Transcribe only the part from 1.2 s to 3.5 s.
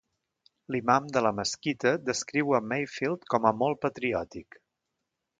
la mesquita descriu a Mayfield com